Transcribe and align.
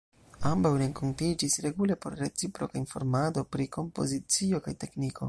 Ambaŭ 0.51 0.69
renkontiĝis 0.81 1.57
regule 1.65 1.97
por 2.05 2.17
reciproka 2.23 2.81
informado 2.85 3.47
pri 3.57 3.71
kompozicio 3.77 4.65
kaj 4.69 4.79
tekniko. 4.87 5.17